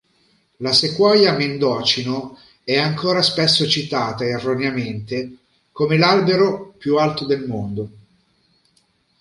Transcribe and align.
La 0.57 0.73
sequoia 0.73 1.33
Mendocino 1.35 2.35
è 2.63 2.79
ancora 2.79 3.21
spesso 3.21 3.69
citata, 3.69 4.25
erroneamente, 4.25 5.37
come 5.71 5.95
l'albero 5.95 6.71
più 6.75 6.97
alto 6.97 7.23
del 7.27 7.45
mondo. 7.45 7.89